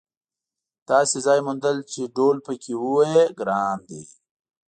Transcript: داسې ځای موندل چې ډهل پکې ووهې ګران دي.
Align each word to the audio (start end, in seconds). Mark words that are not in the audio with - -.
داسې 0.89 1.17
ځای 1.25 1.39
موندل 1.47 1.77
چې 1.91 2.01
ډهل 2.15 2.37
پکې 2.45 2.73
ووهې 2.81 3.25
ګران 3.39 3.77
دي. 3.89 4.01